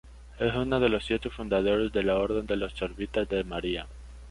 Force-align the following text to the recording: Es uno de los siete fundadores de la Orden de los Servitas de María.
Es 0.39 0.55
uno 0.55 0.79
de 0.79 0.89
los 0.89 1.05
siete 1.05 1.29
fundadores 1.29 1.91
de 1.93 2.01
la 2.01 2.17
Orden 2.17 2.47
de 2.47 2.55
los 2.55 2.73
Servitas 2.73 3.29
de 3.29 3.43
María. 3.43 3.85